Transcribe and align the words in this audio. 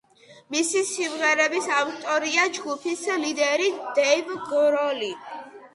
მისი 0.53 0.81
სიმღერების 0.91 1.69
ავტორია 1.81 2.49
ჯგუფის 2.57 3.07
ლიდერი 3.27 3.73
დეივ 4.01 4.35
გროლი. 4.51 5.17